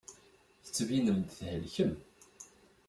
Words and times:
Tettbinem-d 0.63 1.27
thelkem. 1.37 1.93